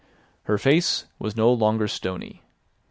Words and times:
Her 0.45 0.57
face 0.57 1.05
was 1.19 1.37
no 1.37 1.53
longer 1.53 1.87
stony. 1.87 2.41